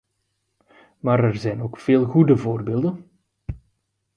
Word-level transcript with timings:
Maar 0.99 1.23
er 1.23 1.35
zijn 1.35 1.61
ook 1.61 1.77
veel 1.77 2.05
goede 2.05 2.37
voorbeelden. 2.37 3.09